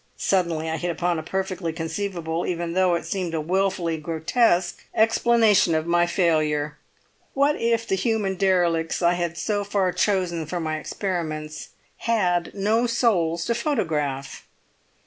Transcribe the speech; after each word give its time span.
Suddenly 0.17 0.67
I 0.67 0.77
hit 0.77 0.89
upon 0.89 1.19
a 1.19 1.21
perfectly 1.21 1.71
conceivable 1.71 2.43
(even 2.47 2.73
though 2.73 2.95
it 2.95 3.05
seem 3.05 3.31
a 3.35 3.39
wilfully 3.39 3.97
grotesque) 3.97 4.83
explanation 4.95 5.75
of 5.75 5.85
my 5.85 6.07
failure. 6.07 6.79
What 7.35 7.55
if 7.61 7.87
the 7.87 7.93
human 7.93 8.33
derelicts 8.35 9.03
I 9.03 9.13
had 9.13 9.37
so 9.37 9.63
far 9.63 9.91
chosen 9.91 10.47
for 10.47 10.59
my 10.59 10.79
experiments 10.79 11.67
had 11.97 12.51
no 12.55 12.87
souls 12.87 13.45
to 13.45 13.53
photograph? 13.53 14.47